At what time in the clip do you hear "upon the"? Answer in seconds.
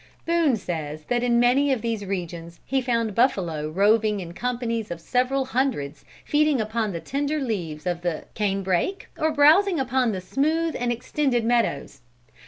6.59-6.99, 9.79-10.19